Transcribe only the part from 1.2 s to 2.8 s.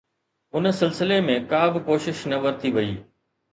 ۾ ڪا به ڪوشش نه ورتي